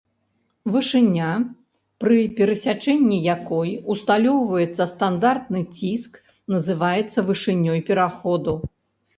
[0.75, 1.27] Вышыня,
[2.03, 6.11] пры перасячэнні якой усталёўваецца стандартны ціск,
[6.55, 8.53] называецца вышынёй пераходу.